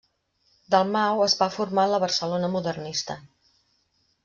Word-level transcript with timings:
Dalmau 0.75 1.21
es 1.25 1.35
va 1.41 1.49
formar 1.57 1.85
en 1.89 1.93
la 1.95 2.01
Barcelona 2.05 2.51
modernista. 2.57 3.21